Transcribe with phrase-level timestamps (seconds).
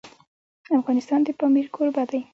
[0.79, 2.21] افغانستان د پامیر کوربه دی.